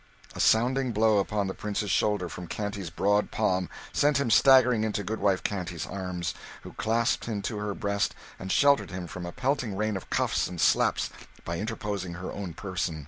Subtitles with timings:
[0.33, 5.03] A sounding blow upon the Prince's shoulder from Canty's broad palm sent him staggering into
[5.03, 9.77] goodwife Canty's arms, who clasped him to her breast, and sheltered him from a pelting
[9.77, 11.11] rain of cuffs and slaps
[11.45, 12.99] by interposing her own person.